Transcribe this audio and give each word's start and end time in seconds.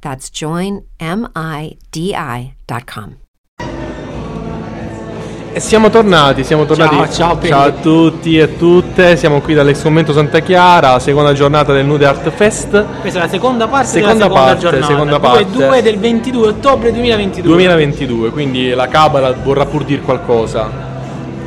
That's 0.00 0.30
joinmidi.com. 0.30 0.88
E 5.52 5.58
siamo 5.58 5.90
tornati, 5.90 6.44
siamo 6.44 6.64
tornati. 6.64 6.94
Ciao, 6.94 7.08
ciao, 7.10 7.42
ciao 7.42 7.62
a 7.64 7.72
tutti 7.72 8.38
e 8.38 8.56
tutte. 8.56 9.16
Siamo 9.16 9.40
qui 9.40 9.52
dall'Ex 9.52 9.82
Convento 9.82 10.12
Santa 10.12 10.38
Chiara, 10.38 11.00
seconda 11.00 11.32
giornata 11.32 11.72
del 11.72 11.84
Nude 11.84 12.06
Art 12.06 12.30
Fest. 12.30 12.84
Questa 13.00 13.18
è 13.18 13.22
la 13.22 13.28
seconda 13.28 13.66
parte 13.66 13.88
Seconda 13.88 14.28
della 14.28 14.28
seconda 14.28 14.40
parte, 14.46 14.60
giornata. 14.60 14.86
seconda 14.86 15.18
2 15.18 15.28
parte. 15.28 15.50
2 15.50 15.82
del 15.82 15.98
22 15.98 16.46
ottobre 16.46 16.92
2022. 16.92 17.50
2022, 17.50 18.30
quindi 18.30 18.70
la 18.70 18.86
cabala 18.86 19.32
vorrà 19.32 19.66
pur 19.66 19.82
dire 19.84 20.02
qualcosa. 20.02 20.89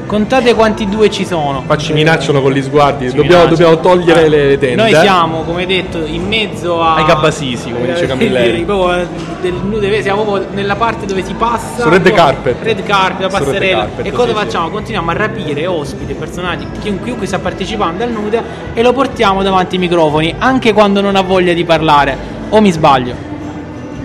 Contate 0.06 0.54
quanti 0.54 0.88
due 0.88 1.10
ci 1.10 1.26
sono. 1.26 1.64
Qua 1.66 1.78
ci 1.78 1.94
minacciano 1.94 2.42
con 2.42 2.52
gli 2.52 2.62
sguardi, 2.62 3.12
dobbiamo, 3.12 3.46
dobbiamo 3.46 3.80
togliere 3.80 4.26
Eh, 4.26 4.30
le, 4.30 4.58
tende. 4.58 4.76
Noi 4.76 4.94
siamo, 4.94 5.42
come 5.44 5.66
detto, 5.66 6.06
in 6.06 6.28
mezzo 6.28 6.82
a... 6.82 6.96
Ai 6.96 7.06
Gabbasisi, 7.06 7.72
come 7.72 7.88
dice 7.88 8.06
Camilleri. 8.06 8.62
Eh, 8.62 9.08
del 9.42 9.54
nude, 9.54 10.02
siamo 10.02 10.24
proprio 10.24 10.48
nella 10.54 10.76
parte 10.76 11.06
dove 11.06 11.24
si 11.24 11.34
passa. 11.34 11.82
Su 11.82 11.90
red 11.90 12.10
carpet. 12.12 12.58
Red 12.62 12.84
carpet, 12.84 13.22
la 13.22 13.30
passerella. 13.30 13.78
carpet, 13.80 14.06
e 14.06 14.12
cosa 14.12 14.32
sì, 14.32 14.38
sì. 14.38 14.44
facciamo? 14.44 14.70
Continuiamo 14.70 15.12
a 15.12 15.14
rapire 15.14 15.66
ospiti, 15.66 16.14
personaggi, 16.14 16.68
chiunque, 16.80 17.06
chiunque 17.06 17.28
sta 17.28 17.40
partecipando 17.40 18.04
al 18.04 18.12
nude 18.12 18.42
e 18.74 18.82
lo 18.82 18.94
portiamo 18.94 19.42
davanti 19.42 19.76
ai 19.76 19.82
microfoni, 19.82 20.36
anche 20.38 20.74
quando 20.74 21.02
non 21.02 21.16
ha 21.16 21.22
voglia 21.22 21.54
di 21.54 21.64
parlare. 21.64 22.18
O 22.50 22.62
mi 22.62 22.72
sbaglio? 22.72 23.16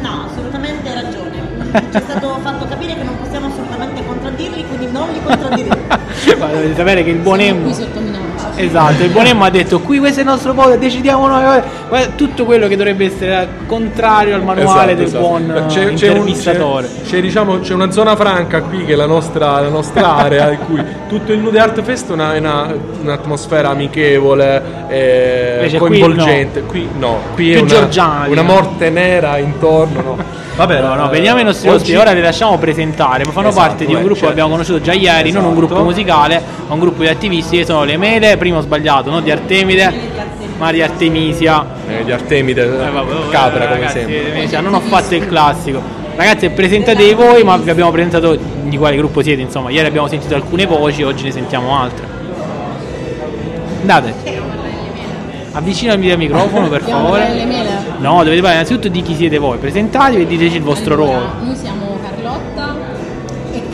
No, 0.01 0.27
assolutamente 0.31 0.89
hai 0.89 0.95
ragione. 0.95 1.27
Ci 1.91 1.97
è 1.99 2.01
stato 2.01 2.39
fatto 2.43 2.67
capire 2.67 2.95
che 2.95 3.03
non 3.03 3.15
possiamo 3.19 3.28
non 4.99 5.13
li 5.13 5.23
contraddiremo. 5.23 5.83
Ma 6.39 6.47
dovete 6.53 6.75
sapere 6.75 7.05
che 7.05 7.11
il 7.11 7.19
buon 7.19 7.41
Emmo... 7.41 7.73
qui. 8.59 8.67
Esatto, 8.67 9.03
il 9.05 9.11
buon 9.11 9.27
Emmo 9.27 9.45
ha 9.45 9.51
detto 9.51 9.81
qui 9.81 9.99
questo 9.99 10.21
è 10.21 10.23
il 10.23 10.29
nostro 10.29 10.53
podio, 10.55 10.77
decidiamo 10.79 11.27
noi. 11.27 11.61
Guarda, 11.89 12.07
Tutto 12.17 12.45
quello 12.45 12.67
che 12.69 12.77
dovrebbe 12.77 13.07
essere 13.07 13.49
contrario 13.67 14.35
al 14.35 14.43
manuale 14.43 14.93
Esatto, 14.93 14.95
del 14.97 15.05
esatto. 15.07 15.27
buon 15.27 15.51
eh, 15.51 15.67
C'è- 15.67 15.75
c'è 15.75 15.85
un- 15.85 15.91
intervistatore. 15.93 16.89
c'è- 16.89 17.09
c'è, 17.11 17.21
diciamo, 17.21 17.61
c'è 17.61 17.75
una 17.75 17.91
zona 17.91 18.17
franca 18.17 18.61
qui 18.63 18.85
che 18.85 18.93
è 18.93 18.97
la 18.97 19.07
nostra, 19.07 19.61
la 19.61 19.69
nostra 19.69 20.17
area 20.17 20.51
in 20.53 20.59
cui 20.67 20.83
tutto 21.09 21.33
il 21.33 21.39
Nude 21.39 21.59
Art 21.59 21.81
Fest 21.83 22.11
è 22.11 22.13
una- 22.13 22.33
una- 22.33 22.75
un'atmosfera 23.03 23.71
amichevole, 23.71 24.63
eh, 24.89 25.67
qui 25.69 25.79
coinvolgente. 25.79 26.63
Qui 26.63 26.89
no, 26.99 27.19
qui, 27.35 27.53
Più 27.53 27.67
è 27.67 27.79
una, 27.79 28.27
una 28.29 28.43
morte 28.43 28.91
nera 28.91 29.39
intorno. 29.39 30.01
No. 30.03 30.17
Vabbè, 30.59 30.81
No, 30.81 30.95
no, 30.97 31.07
eh, 31.07 31.11
veniamo 31.13 31.39
ai 31.39 31.45
nostri 31.45 31.69
oggi- 31.69 31.77
ospiti, 31.83 31.97
ora 31.97 32.11
li 32.11 32.21
lasciamo 32.21 32.59
presentare, 32.59 33.23
ma 33.25 33.31
fanno 33.31 33.49
Esatto, 33.49 33.67
parte 33.69 33.85
di 33.87 33.93
un 33.93 34.01
eh, 34.01 34.03
gruppo 34.03 34.15
che 34.15 34.19
certo. 34.27 34.33
abbiamo 34.33 34.51
conosciuto 34.51 34.81
già 34.81 34.93
ieri, 34.93 35.31
non 35.31 35.45
un 35.45 35.53
Esatto. 35.53 35.67
gruppo 35.67 35.85
musicale, 35.85 36.43
ma 36.67 36.75
un 36.75 36.81
gruppo 36.81 37.03
di 37.03 37.09
attivisti 37.09 37.59
che 37.59 37.65
sono 37.65 37.85
le 37.85 37.97
Mele, 37.97 38.37
prima 38.49 38.59
ho 38.59 38.63
sbagliato, 38.63 39.11
no? 39.11 39.21
di 39.21 39.31
Artemide, 39.31 39.93
ma 40.59 40.73
di 40.73 40.81
Artemisia. 40.83 41.65
eh, 41.87 42.05
di 42.05 42.13
Artemide, 42.13 42.63
Eh, 42.65 42.91
vabbè, 42.91 43.29
capra 43.31 43.67
come 43.67 43.75
ragazzi, 43.81 43.99
sempre. 43.99 44.43
eh, 44.43 44.49
cioè, 44.49 44.61
non 44.63 44.75
ho 44.75 44.81
fatto 44.81 45.15
il 45.15 45.27
classico. 45.27 45.81
Ragazzi, 46.17 46.49
presentatevi 46.49 47.13
voi, 47.15 47.45
ma 47.45 47.57
vi 47.59 47.71
abbiamo 47.71 47.91
presentato 47.91 48.37
di 48.63 48.77
quale 48.77 48.97
gruppo 48.97 49.23
siete, 49.23 49.41
insomma. 49.43 49.71
Ieri 49.71 49.87
abbiamo 49.87 50.09
sentito 50.09 50.35
alcune 50.35 50.67
voci, 50.67 51.03
oggi 51.03 51.25
ne 51.25 51.31
sentiamo 51.31 51.79
altre. 51.79 52.07
Andate. 53.81 54.15
Avvicinami 55.53 56.11
al 56.11 56.19
microfono, 56.19 56.69
per 56.69 56.83
favore. 56.83 57.35
le 57.35 57.45
mele. 57.45 57.69
No, 57.99 58.17
dovete 58.19 58.37
parlare 58.41 58.55
innanzitutto 58.55 58.89
di 58.89 59.03
chi 59.03 59.15
siete 59.15 59.39
voi. 59.39 59.59
Presentatevi 59.59 60.23
e 60.23 60.27
diteci 60.27 60.57
il 60.57 60.63
vostro 60.63 60.95
Allora, 60.95 61.11
ruolo. 61.19 61.31
Noi 61.43 61.55
siamo 61.57 61.88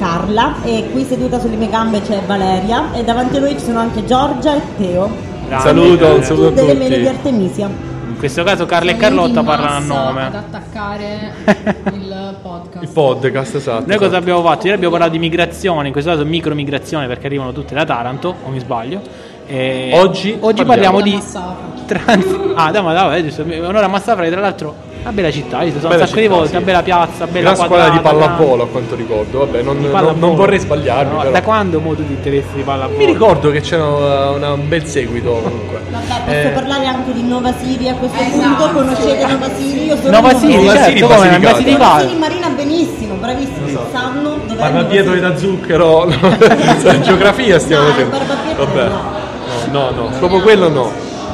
Carla, 0.04 0.56
e 0.64 0.90
qui 0.92 1.02
seduta 1.04 1.40
sulle 1.40 1.56
mie 1.56 1.70
gambe 1.70 2.02
c'è 2.02 2.20
Valeria, 2.26 2.92
e 2.92 3.02
davanti 3.04 3.38
a 3.38 3.40
noi 3.40 3.52
ci 3.58 3.64
sono 3.64 3.78
anche 3.78 4.04
Giorgia 4.04 4.54
e 4.54 4.60
Teo. 4.76 5.08
Grande. 5.46 5.64
Saluto, 5.66 6.14
un 6.16 6.22
saluto 6.22 6.48
a 6.48 6.50
delle 6.50 6.74
mele 6.74 6.98
di 6.98 7.04
tutti. 7.04 7.16
Artemisia. 7.16 7.66
In 8.08 8.18
questo 8.18 8.42
caso 8.42 8.66
Carla 8.66 8.90
e 8.90 8.96
Carlotta 8.98 9.42
parlano 9.42 9.76
a 9.76 9.78
nome. 9.78 10.26
Ad 10.26 10.34
attaccare 10.34 11.32
il 11.94 12.36
podcast. 12.42 12.82
Il 12.82 12.88
podcast, 12.90 13.54
esatto. 13.54 13.84
Noi 13.86 13.96
cosa 13.96 14.04
esatto. 14.08 14.16
abbiamo 14.16 14.42
fatto? 14.42 14.64
Ieri 14.64 14.74
abbiamo 14.74 14.90
parlato 14.92 15.12
di 15.12 15.18
migrazione, 15.18 15.86
in 15.86 15.92
questo 15.92 16.10
caso 16.10 16.24
micromigrazione 16.26 17.06
perché 17.06 17.24
arrivano 17.26 17.52
tutte 17.52 17.74
da 17.74 17.84
Taranto, 17.86 18.34
o 18.44 18.50
mi 18.50 18.58
sbaglio. 18.58 19.00
E 19.46 19.90
Oggi 19.94 20.36
oggi 20.38 20.64
parliamo 20.64 20.98
parliamo, 20.98 20.98
Da 20.98 21.04
di 21.04 21.12
Massafra. 21.14 21.56
trans- 21.86 22.38
Ah, 22.56 22.70
dai, 22.70 22.82
ma 22.82 22.92
dai, 22.92 23.22
giusto. 23.22 23.40
Onore 23.42 23.84
a 23.84 23.88
Massafra, 23.88 24.22
che 24.24 24.30
tra 24.30 24.40
l'altro 24.40 24.74
una 25.04 25.12
bella 25.12 25.30
città, 25.30 25.62
io 25.62 25.72
sono 25.78 25.94
un 25.94 26.00
sacco 26.06 26.18
di 26.20 26.26
volte, 26.28 26.48
sì. 26.48 26.56
una 26.56 26.64
bella 26.64 26.82
piazza, 26.82 27.26
bella 27.26 27.52
Gran 27.52 27.64
squadra 27.66 27.88
di 27.90 27.98
pallavolo 27.98 28.62
a 28.62 28.66
quanto 28.66 28.94
ricordo, 28.94 29.38
vabbè, 29.40 29.60
non, 29.62 29.78
Di 29.78 29.86
non- 29.86 30.14
non 30.18 30.34
vorrei 30.34 30.58
sbagliarmi. 30.58 31.12
No, 31.12 31.18
però. 31.18 31.30
Da 31.30 31.42
quando 31.42 31.78
mo 31.80 31.94
tu 31.94 32.06
ti 32.06 32.12
interessi 32.14 32.48
di 32.54 32.62
pallavolo? 32.62 32.96
Mi 32.96 33.04
ricordo 33.04 33.50
che 33.50 33.60
c'era 33.60 33.86
una- 33.86 34.30
una- 34.30 34.52
un 34.54 34.66
bel 34.66 34.86
seguito 34.86 35.30
comunque. 35.42 35.82
Vabbè, 35.94 36.06
posso 36.24 36.36
Eh, 36.38 36.50
parlare 36.54 36.86
anche 36.86 37.12
di 37.12 37.22
Nova 37.22 37.52
Siri 37.60 37.88
a 37.88 37.94
questo 37.94 38.18
Esatto. 38.18 38.38
punto? 38.64 38.72
Conoscete 38.72 39.26
Nova 39.26 39.48
Siri? 39.54 39.84
Io 39.84 39.96
sono 39.96 40.10
Nova 40.10 40.32
di 40.32 40.38
Siri, 40.38 40.54
Nova 40.56 40.72
certo, 40.72 40.84
Siri, 40.88 41.00
come 41.00 41.14
Basilicata. 41.14 41.38
una 41.38 41.52
Basilicata. 41.52 41.86
Nova 41.86 42.00
Siri 42.08 42.18
Marina 42.18 42.48
benissimo, 42.48 43.14
bravissimi, 43.16 43.78
sanno 43.92 44.22
dove 44.46 44.54
Barbabietoli 44.54 45.20
da 45.20 45.36
zucchero, 45.36 46.08
geografia 47.04 47.58
stiamo 47.58 47.84
No, 47.84 47.90
facendo. 47.90 48.18
Vabbè. 48.56 48.88
no. 48.88 49.22
No, 49.70 49.90
no, 49.90 50.08
no, 50.08 50.16
proprio 50.18 50.40
quello 50.40 50.68
no. 50.68 50.90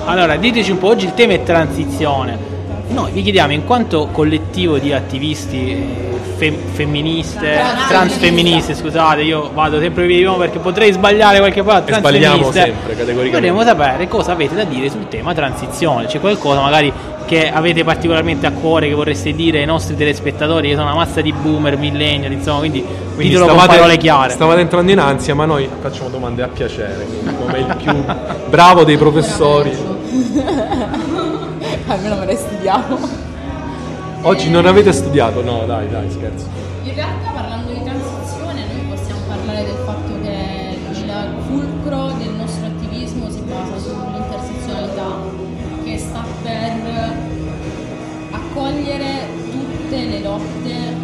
Allora, 0.07 0.35
diteci 0.37 0.73
un 0.73 0.79
po', 0.79 0.89
oggi 0.89 1.05
il 1.05 1.15
tema 1.15 1.35
è 1.35 1.43
transizione. 1.45 2.59
Noi 2.91 3.13
vi 3.13 3.23
chiediamo, 3.23 3.53
in 3.53 3.65
quanto 3.65 4.09
collettivo 4.11 4.79
di 4.79 4.93
attivisti 4.93 5.71
eh, 5.71 6.19
fem- 6.37 6.57
femministe, 6.73 7.39
Trans- 7.55 7.87
transfemministe, 7.89 8.75
scusate, 8.75 9.23
io 9.23 9.51
vado 9.55 9.79
sempre 9.79 10.07
via 10.07 10.33
perché 10.33 10.59
potrei 10.59 10.91
sbagliare 10.93 11.39
qualche 11.39 11.63
parola, 11.63 11.85
E 11.87 11.95
sbagliamo 11.95 12.51
sempre, 12.51 12.97
categoricamente. 12.97 13.51
Vorremmo 13.51 13.63
sapere 13.63 14.09
cosa 14.09 14.33
avete 14.33 14.57
da 14.57 14.65
dire 14.65 14.91
sul 14.91 15.07
tema 15.09 15.33
transizione. 15.35 16.07
C'è 16.07 16.19
qualcosa 16.19 16.61
magari 16.61 16.93
che 17.27 17.49
avete 17.49 17.85
particolarmente 17.85 18.47
a 18.49 18.51
cuore, 18.51 18.89
che 18.89 18.95
vorreste 18.95 19.33
dire 19.35 19.61
ai 19.61 19.67
nostri 19.67 19.97
telespettatori, 19.97 20.71
che 20.71 20.75
sono 20.75 20.87
una 20.87 20.97
massa 20.97 21.21
di 21.21 21.33
boomer, 21.33 21.77
millennial, 21.77 22.33
insomma, 22.33 22.59
quindi, 22.59 22.83
Quindi 22.83 23.29
ditelo 23.35 23.45
con 23.47 23.55
stavate- 23.55 23.77
parole 23.79 23.97
chiare. 23.99 24.33
Stavate 24.33 24.61
entrando 24.63 24.91
in 24.91 24.99
ansia, 24.99 25.37
ma 25.37 25.45
noi 25.45 25.69
facciamo 25.81 26.09
domande 26.09 26.43
a 26.43 26.49
piacere, 26.49 27.07
quindi 27.07 27.37
come 27.39 27.59
il 27.59 27.77
più 27.77 28.05
bravo 28.51 28.83
dei 28.83 28.97
professori. 28.97 29.71
Almeno 31.91 32.15
me 32.15 32.27
le 32.27 32.37
studiamo. 32.37 32.99
Oggi 34.23 34.49
non 34.49 34.65
avete 34.65 34.93
studiato? 34.93 35.43
No, 35.43 35.67
dai, 35.67 35.89
dai, 35.89 36.09
scherzo. 36.09 36.47
In 36.85 36.95
realtà 36.95 37.31
parlando 37.33 37.73
di 37.73 37.83
transizione 37.83 38.65
noi 38.73 38.97
possiamo 38.97 39.21
parlare 39.27 39.65
del 39.65 39.75
fatto 39.85 40.21
che 40.23 40.79
il 40.89 41.35
fulcro 41.49 42.13
del 42.17 42.31
nostro 42.35 42.67
attivismo 42.67 43.29
si 43.29 43.41
basa 43.41 43.77
sull'intersezionalità 43.77 45.17
che 45.83 45.99
sta 45.99 46.25
per 46.43 47.13
accogliere 48.31 49.27
tutte 49.51 50.05
le 50.05 50.21
lotte 50.21 51.00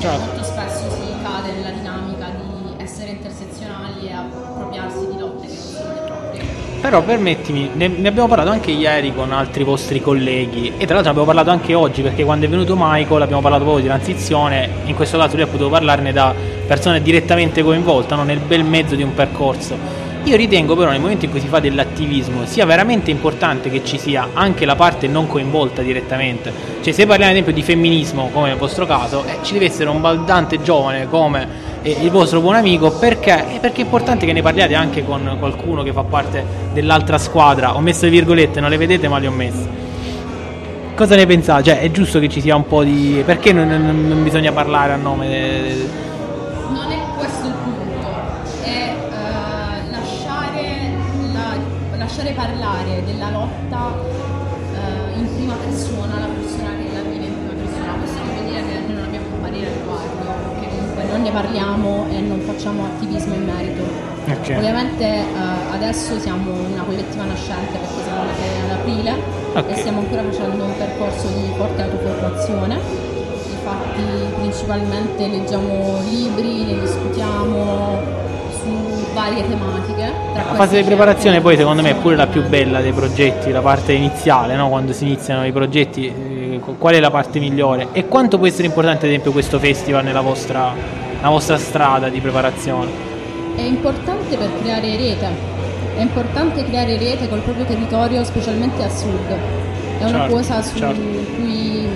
Certo. 0.00 0.24
molto 0.26 0.44
spesso 0.44 0.90
si 0.92 1.12
cade 1.22 1.52
nella 1.52 1.70
dinamica 1.70 2.26
di 2.30 2.80
essere 2.80 3.10
intersezionali 3.10 4.06
e 4.06 4.12
appropriarsi 4.12 5.06
di 5.10 5.18
lotte 5.18 5.46
che 5.48 5.52
non 5.54 5.62
sono 5.62 5.92
le 5.92 6.00
proprie. 6.06 6.42
Però 6.80 7.02
permettimi, 7.02 7.70
ne, 7.74 7.88
ne 7.88 8.08
abbiamo 8.08 8.28
parlato 8.28 8.50
anche 8.50 8.70
ieri 8.70 9.12
con 9.12 9.32
altri 9.32 9.64
vostri 9.64 10.00
colleghi 10.00 10.74
e 10.76 10.86
tra 10.86 10.94
l'altro 10.94 11.02
ne 11.02 11.08
abbiamo 11.08 11.24
parlato 11.24 11.50
anche 11.50 11.74
oggi 11.74 12.02
perché 12.02 12.22
quando 12.22 12.46
è 12.46 12.48
venuto 12.48 12.76
Michael 12.78 13.22
abbiamo 13.22 13.42
parlato 13.42 13.64
proprio 13.64 13.82
di 13.82 13.88
transizione, 13.90 14.68
in 14.84 14.94
questo 14.94 15.18
caso 15.18 15.34
lui 15.34 15.42
ha 15.42 15.48
potuto 15.48 15.68
parlarne 15.68 16.12
da 16.12 16.32
persone 16.64 17.02
direttamente 17.02 17.64
coinvolte, 17.64 18.14
no? 18.14 18.22
nel 18.22 18.38
bel 18.38 18.62
mezzo 18.62 18.94
di 18.94 19.02
un 19.02 19.12
percorso. 19.14 20.06
Io 20.28 20.36
ritengo 20.36 20.76
però 20.76 20.90
nel 20.90 21.00
momento 21.00 21.24
in 21.24 21.30
cui 21.30 21.40
si 21.40 21.46
fa 21.48 21.58
dell'attivismo 21.58 22.44
sia 22.44 22.66
veramente 22.66 23.10
importante 23.10 23.70
che 23.70 23.82
ci 23.82 23.96
sia 23.98 24.28
anche 24.34 24.66
la 24.66 24.76
parte 24.76 25.06
non 25.06 25.26
coinvolta 25.26 25.80
direttamente. 25.80 26.52
Cioè 26.82 26.92
se 26.92 27.06
parliamo 27.06 27.30
ad 27.32 27.38
esempio 27.38 27.54
di 27.54 27.62
femminismo 27.62 28.28
come 28.30 28.48
nel 28.48 28.58
vostro 28.58 28.84
caso, 28.84 29.24
eh, 29.24 29.38
ci 29.40 29.54
deve 29.54 29.64
essere 29.64 29.88
un 29.88 30.02
baldante 30.02 30.60
giovane 30.60 31.08
come 31.08 31.48
eh, 31.80 31.96
il 32.02 32.10
vostro 32.10 32.42
buon 32.42 32.56
amico 32.56 32.90
perché? 32.90 33.54
Eh, 33.54 33.58
perché 33.58 33.80
è 33.80 33.84
importante 33.84 34.26
che 34.26 34.34
ne 34.34 34.42
parliate 34.42 34.74
anche 34.74 35.02
con 35.02 35.34
qualcuno 35.38 35.82
che 35.82 35.92
fa 35.94 36.02
parte 36.02 36.44
dell'altra 36.74 37.16
squadra. 37.16 37.74
Ho 37.74 37.80
messo 37.80 38.04
le 38.04 38.10
virgolette, 38.10 38.60
non 38.60 38.68
le 38.68 38.76
vedete 38.76 39.08
ma 39.08 39.18
le 39.18 39.26
ho 39.28 39.32
messe. 39.32 39.66
Cosa 40.94 41.14
ne 41.16 41.24
pensate? 41.24 41.62
Cioè 41.62 41.80
è 41.80 41.90
giusto 41.90 42.18
che 42.18 42.28
ci 42.28 42.42
sia 42.42 42.54
un 42.54 42.66
po' 42.66 42.82
di... 42.84 43.22
perché 43.24 43.54
non, 43.54 43.66
non- 43.66 44.06
non 44.06 44.22
bisogna 44.22 44.52
parlare 44.52 44.92
a 44.92 44.96
nome... 44.96 45.26
de- 45.26 45.88
Non 46.70 46.90
è 46.92 46.98
questo 47.16 47.46
il 47.46 47.52
punto, 47.62 48.08
è 48.64 48.94
lasciare 52.08 52.32
parlare 52.32 53.04
della 53.04 53.28
lotta 53.28 53.92
eh, 53.92 55.18
in 55.18 55.28
prima 55.36 55.52
persona 55.60 56.18
la 56.18 56.32
persona 56.32 56.70
che 56.80 56.88
la 56.90 57.02
vive 57.02 57.26
in 57.26 57.34
prima 57.36 57.52
persona. 57.52 57.92
Questo 58.00 58.16
non 58.16 58.32
vuol 58.32 58.44
dire 58.48 58.62
che 58.64 58.72
noi 58.80 58.94
non 58.96 59.04
abbiamo 59.04 59.26
un 59.28 59.40
parere 59.42 59.66
al 59.66 59.72
riguardo, 59.76 60.24
che 60.58 60.68
comunque 60.68 61.04
non 61.04 61.20
ne 61.20 61.30
parliamo 61.30 62.06
e 62.08 62.20
non 62.20 62.40
facciamo 62.40 62.86
attivismo 62.86 63.34
in 63.34 63.44
merito. 63.44 63.82
Ok. 64.24 64.54
Ovviamente 64.56 65.04
eh, 65.04 65.24
adesso 65.70 66.18
siamo 66.18 66.50
una 66.50 66.82
collettiva 66.82 67.24
nascente 67.24 67.76
perché 67.76 68.00
siamo 68.02 68.24
nati 68.24 68.40
ad 68.64 68.70
aprile 68.78 69.12
Ok. 69.52 69.68
e 69.68 69.76
stiamo 69.76 69.98
ancora 70.00 70.22
facendo 70.22 70.64
un 70.64 70.76
percorso 70.78 71.28
di 71.28 71.52
forte 71.58 71.82
autoformazione. 71.82 72.74
Infatti 73.52 74.02
principalmente 74.40 75.26
leggiamo 75.26 76.00
libri, 76.08 76.64
ne 76.64 76.80
discutiamo 76.80 78.00
varie 79.18 79.48
tematiche. 79.48 80.12
La 80.32 80.54
fase 80.54 80.76
di 80.76 80.84
preparazione 80.84 81.40
poi 81.40 81.56
secondo 81.56 81.82
me 81.82 81.90
è 81.90 81.94
pure 81.96 82.14
la 82.14 82.28
più 82.28 82.46
bella 82.46 82.80
dei 82.80 82.92
progetti, 82.92 83.50
la 83.50 83.60
parte 83.60 83.92
iniziale, 83.92 84.54
no? 84.54 84.68
quando 84.68 84.92
si 84.92 85.04
iniziano 85.04 85.44
i 85.44 85.50
progetti, 85.50 86.06
eh, 86.06 86.60
qual 86.78 86.94
è 86.94 87.00
la 87.00 87.10
parte 87.10 87.40
migliore 87.40 87.88
e 87.92 88.06
quanto 88.06 88.38
può 88.38 88.46
essere 88.46 88.66
importante 88.66 89.06
ad 89.06 89.10
esempio 89.10 89.32
questo 89.32 89.58
festival 89.58 90.04
nella 90.04 90.20
vostra, 90.20 90.72
nella 91.16 91.30
vostra 91.30 91.58
strada 91.58 92.08
di 92.08 92.20
preparazione? 92.20 92.90
È 93.56 93.62
importante 93.62 94.36
per 94.36 94.50
creare 94.62 94.96
rete, 94.96 95.28
è 95.96 96.00
importante 96.00 96.64
creare 96.64 96.96
rete 96.96 97.28
col 97.28 97.40
proprio 97.40 97.64
territorio, 97.64 98.22
specialmente 98.22 98.84
a 98.84 98.88
sud. 98.88 99.36
È 99.98 100.04
una 100.04 100.10
Certo, 100.10 100.32
cosa 100.32 100.62
su 100.62 100.76
certo. 100.76 101.00
cui, 101.00 101.88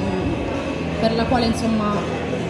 per 0.98 1.14
la 1.14 1.22
quale 1.22 1.46
insomma 1.46 1.94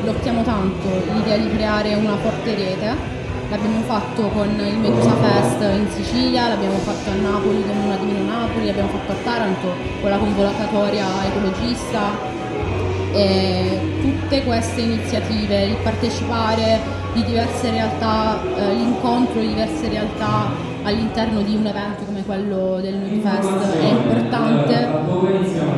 lottiamo 0.02 0.42
tanto, 0.42 0.88
l'idea 1.12 1.36
di 1.36 1.50
creare 1.54 1.92
una 1.94 2.16
forte 2.16 2.54
rete. 2.54 3.20
L'abbiamo 3.52 3.82
fatto 3.82 4.28
con 4.28 4.48
il 4.48 4.78
Medusa 4.78 5.14
Fest 5.20 5.60
in 5.60 5.86
Sicilia, 5.90 6.48
l'abbiamo 6.48 6.78
fatto 6.78 7.10
a 7.10 7.14
Napoli 7.20 7.62
con 7.62 7.76
una 7.84 7.96
Divino 7.96 8.24
Napoli, 8.24 8.64
l'abbiamo 8.64 8.88
fatto 8.88 9.12
a 9.12 9.14
Taranto 9.22 9.68
con 10.00 10.08
la 10.08 10.16
convocatoria 10.16 11.04
ecologista 11.26 12.00
e 13.12 13.78
tutte 14.00 14.42
queste 14.44 14.80
iniziative, 14.80 15.66
il 15.66 15.76
partecipare 15.82 16.80
di 17.12 17.24
diverse 17.24 17.70
realtà, 17.70 18.40
eh, 18.56 18.72
l'incontro 18.72 19.38
di 19.38 19.48
diverse 19.48 19.86
realtà 19.86 20.48
all'interno 20.84 21.42
di 21.42 21.54
un 21.54 21.66
evento 21.66 22.04
come 22.06 22.24
quello 22.24 22.80
del 22.80 22.94
Nude 22.94 23.20
Fest 23.20 23.78
è 23.78 23.84
importante. 23.84 24.88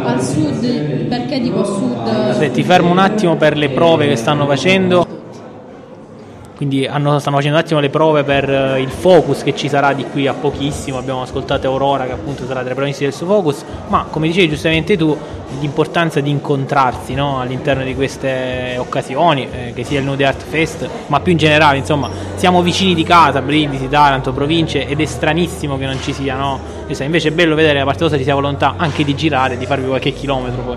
Al 0.04 0.22
sud, 0.22 0.64
perché 1.08 1.40
dico 1.40 1.64
sud? 1.64 2.06
Aspetta, 2.06 2.52
ti 2.52 2.62
fermo 2.62 2.92
un 2.92 2.98
attimo 2.98 3.34
per 3.34 3.56
le 3.56 3.70
prove 3.70 4.06
che 4.06 4.14
stanno 4.14 4.46
facendo. 4.46 5.03
Quindi 6.56 6.86
hanno- 6.86 7.18
stanno 7.18 7.36
facendo 7.36 7.58
un 7.58 7.64
attimo 7.64 7.80
le 7.80 7.90
prove 7.90 8.22
per 8.22 8.48
eh, 8.48 8.80
il 8.80 8.90
focus 8.90 9.42
che 9.42 9.56
ci 9.56 9.68
sarà 9.68 9.92
di 9.92 10.04
qui 10.04 10.26
a 10.26 10.34
pochissimo. 10.34 10.98
Abbiamo 10.98 11.22
ascoltato 11.22 11.66
Aurora 11.66 12.06
che 12.06 12.12
appunto 12.12 12.46
sarà 12.46 12.60
tra 12.60 12.70
i 12.70 12.74
protagonisti 12.74 13.04
del 13.04 13.12
suo 13.12 13.26
focus. 13.26 13.64
Ma 13.88 14.06
come 14.08 14.28
dicevi 14.28 14.48
giustamente 14.48 14.96
tu, 14.96 15.16
l'importanza 15.60 16.20
di 16.20 16.30
incontrarsi 16.30 17.14
no? 17.14 17.40
all'interno 17.40 17.82
di 17.82 17.94
queste 17.94 18.76
occasioni, 18.78 19.48
eh, 19.50 19.72
che 19.74 19.84
sia 19.84 19.98
il 19.98 20.04
Nude 20.04 20.24
Art 20.24 20.42
Fest, 20.42 20.88
ma 21.08 21.20
più 21.20 21.32
in 21.32 21.38
generale, 21.38 21.78
insomma, 21.78 22.08
siamo 22.36 22.62
vicini 22.62 22.94
di 22.94 23.04
casa, 23.04 23.40
Brindisi, 23.40 23.88
Taranto, 23.88 24.32
province, 24.32 24.86
ed 24.86 25.00
è 25.00 25.04
stranissimo 25.04 25.76
che 25.76 25.86
non 25.86 26.00
ci 26.00 26.12
sia, 26.12 26.36
no? 26.36 26.60
Invece 26.86 27.28
è 27.28 27.32
bello 27.32 27.54
vedere 27.54 27.78
da 27.78 27.84
parte 27.84 28.00
vostra 28.00 28.18
ci 28.18 28.24
sia 28.24 28.34
volontà 28.34 28.74
anche 28.76 29.04
di 29.04 29.14
girare, 29.14 29.56
di 29.56 29.66
farvi 29.66 29.86
qualche 29.86 30.12
chilometro 30.12 30.62
poi. 30.62 30.76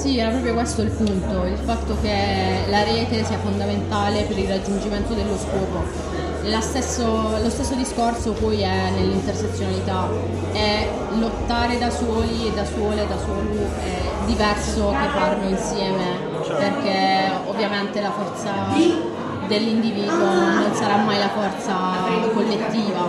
Sì, 0.00 0.16
era 0.16 0.30
proprio 0.30 0.54
questo 0.54 0.80
il 0.80 0.90
punto, 0.92 1.44
il 1.44 1.58
fatto 1.58 1.94
che 2.00 2.64
la 2.70 2.82
rete 2.84 3.22
sia 3.22 3.36
fondamentale 3.36 4.22
per 4.22 4.38
il 4.38 4.48
raggiungimento 4.48 5.12
dello 5.12 5.36
scopo. 5.36 5.84
La 6.44 6.62
stesso- 6.62 7.36
lo 7.42 7.50
stesso 7.50 7.74
discorso 7.74 8.32
poi 8.32 8.62
è 8.62 8.90
nell'intersezionalità, 8.96 10.08
è 10.52 10.88
lottare 11.18 11.76
da 11.76 11.90
soli 11.90 12.46
e 12.46 12.52
da 12.54 12.64
sole, 12.64 13.06
da 13.06 13.18
solo 13.18 13.68
è 13.84 14.24
diverso 14.24 14.88
che 14.88 15.18
farlo 15.18 15.48
insieme, 15.50 16.04
perché 16.46 17.32
ovviamente 17.44 18.00
la 18.00 18.10
forza 18.10 18.52
dell'individuo 19.48 20.16
non 20.16 20.70
sarà 20.72 20.96
mai 20.96 21.18
la 21.18 21.28
forza 21.28 21.74
collettiva. 22.32 23.06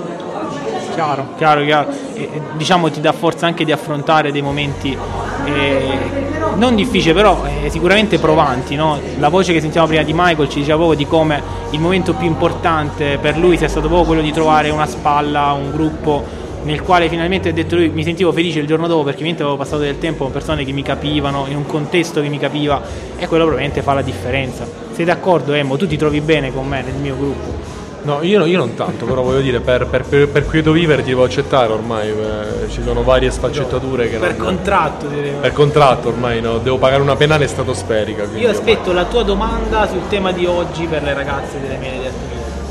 Chiaro, 0.94 1.28
chiaro, 1.38 1.64
chiaro. 1.64 1.90
E, 2.16 2.24
e, 2.24 2.42
diciamo 2.58 2.92
ti 2.92 3.00
dà 3.00 3.14
forza 3.14 3.46
anche 3.46 3.64
di 3.64 3.72
affrontare 3.72 4.34
dei 4.34 4.42
momenti 4.42 4.98
eh, 5.46 6.31
non 6.56 6.76
difficili, 6.76 7.14
però 7.14 7.44
eh, 7.46 7.70
sicuramente 7.70 8.20
provanti. 8.20 8.76
no? 8.76 9.00
La 9.20 9.30
voce 9.30 9.54
che 9.54 9.62
sentiamo 9.62 9.88
prima 9.88 10.04
di 10.04 10.14
Michael 10.14 10.50
ci 10.50 10.60
diceva 10.60 10.78
proprio 10.78 10.98
di 10.98 11.06
come 11.06 11.42
il 11.72 11.80
momento 11.80 12.14
più 12.14 12.28
importante 12.28 13.18
per 13.18 13.38
lui 13.38 13.58
sia 13.58 13.68
stato 13.68 13.88
proprio 13.88 14.08
quello 14.08 14.22
di 14.22 14.32
trovare 14.32 14.70
una 14.70 14.86
spalla, 14.86 15.52
un 15.54 15.72
gruppo 15.72 16.40
nel 16.64 16.82
quale 16.84 17.10
finalmente 17.10 17.50
ha 17.50 17.54
detto 17.54 17.76
lui 17.76 17.90
mi 17.90 18.04
sentivo 18.04 18.32
felice 18.32 18.60
il 18.60 18.68
giorno 18.68 18.86
dopo 18.86 19.04
perché 19.04 19.20
veramente 19.20 19.42
avevo 19.42 19.58
passato 19.58 19.82
del 19.82 19.98
tempo 19.98 20.24
con 20.24 20.32
persone 20.32 20.64
che 20.64 20.72
mi 20.72 20.84
capivano, 20.84 21.46
in 21.48 21.56
un 21.56 21.66
contesto 21.66 22.22
che 22.22 22.28
mi 22.28 22.38
capiva 22.38 22.82
e 23.18 23.28
quello 23.28 23.46
probabilmente 23.46 23.82
fa 23.82 23.94
la 23.94 24.02
differenza. 24.02 24.68
Sei 24.92 25.06
d'accordo 25.06 25.54
Emmo? 25.54 25.78
Tu 25.78 25.88
ti 25.88 25.98
trovi 25.98 26.22
bene 26.22 26.54
con 26.54 26.68
me 26.68 26.82
nel 26.84 26.96
mio 26.96 27.16
gruppo? 27.16 27.61
No, 28.04 28.24
io, 28.24 28.46
io 28.46 28.58
non 28.58 28.74
tanto, 28.74 29.06
però 29.06 29.22
voglio 29.22 29.42
dire, 29.42 29.60
per, 29.60 29.86
per, 29.86 30.04
per, 30.04 30.28
per 30.28 30.46
quieto 30.48 30.72
vivere 30.72 31.04
ti 31.04 31.10
devo 31.10 31.24
accettare 31.24 31.72
ormai, 31.72 32.10
eh, 32.10 32.68
ci 32.70 32.82
sono 32.84 33.04
varie 33.04 33.30
sfaccettature 33.30 34.10
che 34.10 34.18
Per 34.18 34.36
non- 34.38 34.46
contratto 34.48 35.06
direi. 35.08 35.34
per 35.40 35.54
contratto 35.54 36.08
ormai 36.08 36.42
no, 36.42 36.58
devo 36.58 36.78
pagare 36.80 37.04
una 37.04 37.16
penale 37.16 37.46
stratosferica. 37.48 38.24
Io 38.24 38.28
ormai- 38.30 38.46
aspetto 38.48 38.92
la 38.92 39.06
tua 39.06 39.22
domanda 39.22 39.88
sul 39.88 40.08
tema 40.10 40.32
di 40.32 40.48
oggi 40.48 40.86
per 40.88 41.04
le 41.04 41.14
ragazze 41.14 41.60
delle 41.60 41.78
mie 41.78 41.92
di 41.92 42.10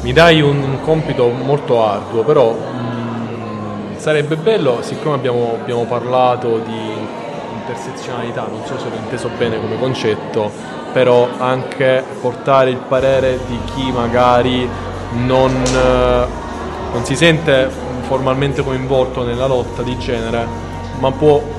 Mi 0.03 0.13
dai 0.13 0.41
un 0.41 0.79
compito 0.83 1.29
molto 1.29 1.85
arduo, 1.85 2.25
però 2.25 2.53
mm, 2.53 3.97
sarebbe 3.99 4.35
bello, 4.37 4.79
siccome 4.81 5.15
abbiamo, 5.15 5.59
abbiamo 5.61 5.85
parlato 5.85 6.61
di 6.67 7.19
intersezionalità, 7.55 8.47
non 8.51 8.63
so 8.65 8.77
se 8.79 8.89
l'ho 8.89 8.97
inteso 8.97 9.31
bene 9.39 9.61
come 9.61 9.79
concetto, 9.79 10.51
però 10.93 11.29
anche 11.39 12.03
portare 12.21 12.71
il 12.71 12.79
parere 12.89 13.39
di 13.47 13.59
chi 13.75 13.93
magari 13.93 14.69
non, 15.13 15.51
eh, 15.51 16.27
non 16.93 17.05
si 17.05 17.15
sente 17.17 17.69
formalmente 18.03 18.63
coinvolto 18.63 19.25
nella 19.25 19.47
lotta 19.47 19.83
di 19.83 19.99
genere, 19.99 20.47
ma 20.99 21.11
può... 21.13 21.59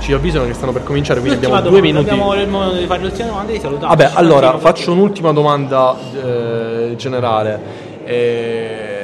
Ci 0.00 0.12
avvisano 0.12 0.46
che 0.46 0.54
stanno 0.54 0.70
per 0.70 0.84
cominciare, 0.84 1.18
quindi 1.18 1.44
abbiamo 1.44 1.60
due 1.60 1.80
minuti. 1.80 2.08
Abbiamo 2.08 2.32
il 2.34 2.48
modo 2.48 2.76
di 2.76 2.86
fare 2.86 3.02
l'ultima 3.02 3.26
domanda 3.30 3.50
e 3.50 3.54
di 3.54 3.60
salutare. 3.60 3.96
Vabbè, 3.96 4.10
allora 4.14 4.56
faccio 4.58 4.92
un'ultima 4.92 5.32
domanda 5.32 5.96
eh, 6.22 6.94
generale. 6.96 7.60
Eh, 8.04 8.97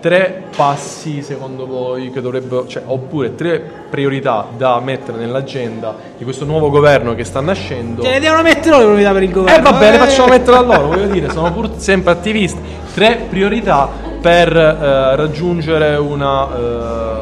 tre 0.00 0.44
passi 0.54 1.22
secondo 1.22 1.66
voi 1.66 2.10
che 2.10 2.20
dovrebbero, 2.20 2.66
cioè, 2.66 2.82
oppure 2.86 3.34
tre 3.34 3.58
priorità 3.90 4.46
da 4.56 4.80
mettere 4.80 5.18
nell'agenda 5.18 5.94
di 6.16 6.24
questo 6.24 6.44
nuovo 6.44 6.70
governo 6.70 7.14
che 7.14 7.24
sta 7.24 7.40
nascendo? 7.40 8.02
Ce 8.02 8.10
ne 8.10 8.20
devono 8.20 8.42
mettere 8.42 8.70
loro 8.70 8.80
le 8.80 9.02
priorità 9.02 9.12
per 9.12 9.22
il 9.22 9.28
Eh 9.28 9.32
governo. 9.32 9.70
va 9.70 9.78
bene, 9.78 9.98
facciamo 9.98 10.28
mettere 10.28 10.56
a 10.56 10.60
loro, 10.62 10.86
voglio 10.94 11.06
dire, 11.06 11.30
sono 11.30 11.52
pur 11.52 11.70
sempre 11.76 12.12
attivisti. 12.12 12.60
Tre 12.94 13.26
priorità 13.28 13.88
per 14.20 14.56
eh, 14.56 15.16
raggiungere 15.16 15.96
una, 15.96 16.48
eh, 16.56 17.18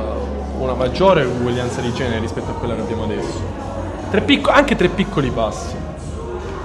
una 0.58 0.74
maggiore 0.74 1.24
uguaglianza 1.24 1.80
di 1.80 1.92
genere 1.92 2.20
rispetto 2.20 2.50
a 2.50 2.54
quella 2.54 2.74
che 2.74 2.80
abbiamo 2.82 3.04
adesso. 3.04 3.64
Tre 4.10 4.20
picco- 4.22 4.50
anche 4.50 4.76
tre 4.76 4.88
piccoli 4.88 5.30
passi. 5.30 5.74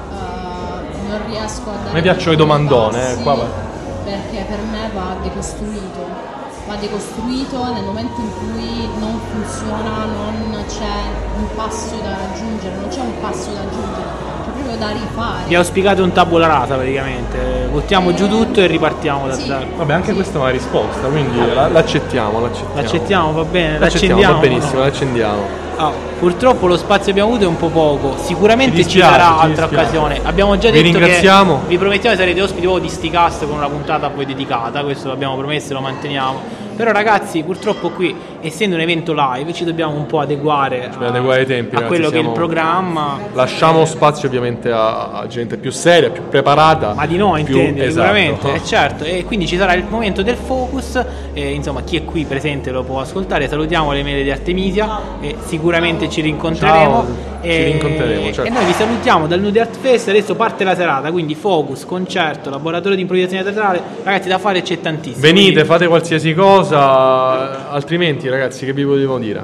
Uh, 0.09 1.09
non 1.09 1.19
riesco 1.27 1.69
a 1.69 1.73
dare 1.75 1.89
A 1.89 1.93
me 1.93 2.01
piacciono 2.01 2.31
i 2.33 2.35
domandone, 2.37 2.97
eh, 2.97 3.11
passi 3.13 3.23
qua 3.23 3.33
va. 3.35 3.69
Perché 4.03 4.45
per 4.47 4.59
me 4.71 4.89
va 4.93 5.15
decostruito 5.21 6.29
va 6.67 6.75
decostruito 6.75 7.73
nel 7.73 7.83
momento 7.83 8.21
in 8.21 8.29
cui 8.37 8.87
non 8.99 9.19
funziona 9.31 10.05
non 10.05 10.63
c'è 10.67 10.99
un 11.37 11.47
passo 11.55 11.95
da 12.03 12.15
raggiungere 12.17 12.75
non 12.75 12.87
c'è 12.89 12.99
un 12.99 13.19
passo 13.19 13.51
da 13.51 13.59
raggiungere 13.59 14.29
c'è 14.43 14.51
proprio 14.51 14.77
da 14.77 14.89
rifare. 14.89 15.43
Vi 15.47 15.55
ho 15.55 15.63
spiegato 15.63 16.03
un 16.03 16.11
tabula 16.11 16.47
rasa 16.47 16.75
praticamente. 16.75 17.67
Buttiamo 17.71 18.13
giù 18.13 18.27
tutto 18.27 18.59
e 18.59 18.65
ripartiamo 18.67 19.27
da 19.27 19.33
Sì. 19.33 19.45
zero. 19.45 19.65
Vabbè, 19.77 19.93
anche 19.93 20.13
questa 20.13 20.37
è 20.37 20.41
una 20.41 20.49
risposta, 20.49 21.07
quindi 21.07 21.37
la- 21.53 21.67
l'accettiamo, 21.67 22.39
l'accettiamo. 22.41 22.75
L'accettiamo, 22.81 23.31
va 23.33 23.43
bene? 23.43 23.79
L'accettiamo, 23.79 24.19
L'accendiamo. 24.19 24.33
va 24.33 24.39
benissimo, 24.39 24.73
no? 24.79 24.85
l'accendiamo. 24.85 25.39
Ah, 25.81 25.91
purtroppo 26.19 26.67
lo 26.67 26.77
spazio 26.77 27.05
che 27.05 27.11
abbiamo 27.11 27.29
avuto 27.29 27.45
è 27.45 27.47
un 27.47 27.57
po' 27.57 27.69
poco. 27.69 28.15
Sicuramente 28.17 28.85
Ci 28.87 28.99
sarà 28.99 29.39
altra 29.39 29.65
occasione. 29.65 30.19
Abbiamo 30.23 30.55
già 30.57 30.69
Vi 30.69 30.81
detto 30.81 30.97
ringraziamo. 30.99 31.61
che 31.61 31.67
vi 31.69 31.77
promettiamo 31.79 32.15
che 32.15 32.21
sarete 32.21 32.41
ospiti 32.41 32.67
di 32.79 32.89
Sticast 32.89 33.47
con 33.47 33.57
una 33.57 33.67
puntata 33.67 34.05
a 34.05 34.09
voi 34.09 34.25
dedicata. 34.25 34.83
Questo 34.83 35.07
l'abbiamo 35.07 35.35
promesso 35.37 35.71
e 35.71 35.73
lo 35.73 35.81
manteniamo. 35.81 36.60
Però 36.75 36.91
ragazzi, 36.91 37.43
purtroppo 37.43 37.89
qui, 37.89 38.15
essendo 38.41 38.75
un 38.75 38.81
evento 38.81 39.13
live, 39.15 39.53
ci 39.53 39.63
dobbiamo 39.63 39.95
un 39.95 40.05
po' 40.05 40.19
adeguare, 40.19 40.89
Dobbiamo 40.91 41.07
adeguare 41.07 41.39
ai 41.41 41.45
tempi, 41.45 41.75
a 41.75 41.79
ragazzi, 41.79 41.87
quello 41.87 42.09
che 42.09 42.17
è 42.17 42.21
il 42.21 42.31
programma. 42.31 43.19
Lasciamo 43.33 43.85
spazio 43.85 44.27
ovviamente 44.27 44.71
a, 44.71 45.11
a 45.11 45.27
gente 45.27 45.57
più 45.57 45.71
seria, 45.71 46.09
più 46.09 46.23
preparata. 46.29 46.93
Ma 46.93 47.05
di 47.05 47.17
no, 47.17 47.33
più- 47.43 47.57
intendi, 47.57 47.81
esatto. 47.81 48.07
sicuramente, 48.07 48.53
eh, 48.53 48.63
certo. 48.65 49.03
E 49.03 49.23
quindi 49.25 49.47
ci 49.47 49.57
sarà 49.57 49.73
il 49.73 49.83
momento 49.87 50.21
del 50.23 50.35
focus. 50.37 51.03
E, 51.33 51.51
insomma, 51.51 51.81
chi 51.83 51.97
è 51.97 52.03
qui 52.05 52.25
presente 52.25 52.71
lo 52.71 52.83
può 52.83 52.99
ascoltare. 52.99 53.47
Salutiamo 53.47 53.91
le 53.91 54.03
mail 54.03 54.23
di 54.23 54.31
Artemisia 54.31 54.99
e 55.19 55.35
sicuramente 55.45 56.09
ci 56.09 56.21
rincontreremo. 56.21 56.91
Ciao, 56.91 57.05
ci 57.41 57.47
e, 57.47 57.63
rincontreremo, 57.65 58.25
certo. 58.31 58.43
e 58.43 58.49
noi 58.49 58.65
vi 58.65 58.73
salutiamo 58.73 59.27
dal 59.27 59.39
Nude 59.39 59.59
Art 59.61 59.75
Fest. 59.79 60.09
Adesso 60.09 60.35
parte 60.35 60.63
la 60.63 60.75
serata, 60.75 61.11
quindi 61.11 61.35
focus, 61.35 61.85
concerto, 61.85 62.49
laboratorio 62.49 62.95
di 62.95 63.01
improvvisazione 63.01 63.43
teatrale. 63.43 63.81
Ragazzi, 64.03 64.27
da 64.27 64.37
fare 64.37 64.61
c'è 64.61 64.79
tantissimo. 64.79 65.21
Venite, 65.21 65.51
Quindi- 65.51 65.67
fate 65.69 65.87
qualsiasi 65.87 66.33
cosa, 66.33 66.60
altrimenti 66.69 68.29
ragazzi 68.29 68.65
che 68.65 68.73
vi 68.73 68.83
volevo 68.83 69.17
dire? 69.17 69.43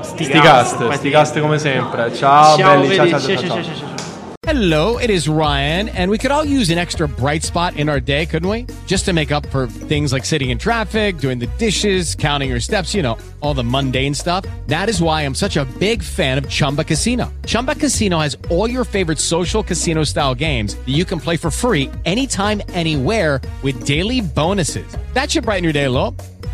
sti 0.00 0.24
Sti 0.24 0.32
cast, 0.32 0.42
cast, 0.42 0.76
poi 0.76 0.86
sti 0.88 0.96
sti- 0.96 1.10
cast 1.10 1.40
come 1.40 1.58
sempre. 1.58 2.14
Ciao, 2.14 2.56
Ciao, 2.56 2.80
belli, 2.80 2.94
ciao, 2.94 3.08
ciao, 3.08 3.18
ciao, 3.18 3.28
ciao, 3.28 3.36
ciao, 3.36 3.46
ciao. 3.48 3.62
ciao, 3.62 3.74
ciao. 3.74 3.94
Hello, 4.46 4.96
it 4.98 5.10
is 5.10 5.28
Ryan, 5.28 5.88
and 5.88 6.08
we 6.08 6.18
could 6.18 6.30
all 6.30 6.44
use 6.44 6.70
an 6.70 6.78
extra 6.78 7.08
bright 7.08 7.42
spot 7.42 7.74
in 7.74 7.88
our 7.88 7.98
day, 7.98 8.26
couldn't 8.26 8.48
we? 8.48 8.66
Just 8.86 9.04
to 9.06 9.12
make 9.12 9.32
up 9.32 9.44
for 9.46 9.66
things 9.66 10.12
like 10.12 10.24
sitting 10.24 10.50
in 10.50 10.56
traffic, 10.56 11.18
doing 11.18 11.40
the 11.40 11.48
dishes, 11.58 12.14
counting 12.14 12.48
your 12.48 12.60
steps, 12.60 12.94
you 12.94 13.02
know, 13.02 13.18
all 13.40 13.54
the 13.54 13.64
mundane 13.64 14.14
stuff. 14.14 14.44
That 14.68 14.88
is 14.88 15.02
why 15.02 15.22
I'm 15.22 15.34
such 15.34 15.56
a 15.56 15.64
big 15.80 16.00
fan 16.00 16.38
of 16.38 16.48
Chumba 16.48 16.84
Casino. 16.84 17.32
Chumba 17.44 17.74
Casino 17.74 18.20
has 18.20 18.36
all 18.48 18.70
your 18.70 18.84
favorite 18.84 19.18
social 19.18 19.64
casino 19.64 20.04
style 20.04 20.32
games 20.32 20.76
that 20.76 20.94
you 20.94 21.04
can 21.04 21.18
play 21.18 21.36
for 21.36 21.50
free 21.50 21.90
anytime, 22.04 22.62
anywhere 22.68 23.40
with 23.64 23.84
daily 23.84 24.20
bonuses. 24.20 24.86
That 25.12 25.28
should 25.28 25.42
brighten 25.42 25.64
your 25.64 25.72
day 25.72 25.86
a 25.86 25.90
little. 25.90 26.14